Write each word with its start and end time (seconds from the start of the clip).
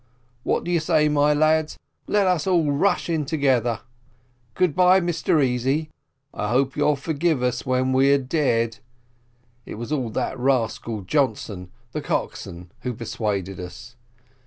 What 0.41 0.63
do 0.63 0.71
you 0.71 0.79
say, 0.79 1.09
my 1.09 1.31
lads? 1.31 1.77
let's 2.07 2.47
all 2.47 2.71
rush 2.71 3.07
in 3.07 3.23
together: 3.23 3.81
good 4.55 4.75
bye, 4.75 4.99
Mr 4.99 5.43
Easy, 5.45 5.91
I 6.33 6.49
hope 6.49 6.75
you'll 6.75 6.95
forgive 6.95 7.43
us 7.43 7.67
when 7.67 7.93
we're 7.93 8.17
dead 8.17 8.79
it 9.67 9.75
was 9.75 9.91
all 9.91 10.09
that 10.09 10.39
rascal 10.39 11.01
Johnson, 11.03 11.69
the 11.91 12.01
coxswain, 12.01 12.71
who 12.79 12.95
persuaded 12.95 13.59
us. 13.59 13.95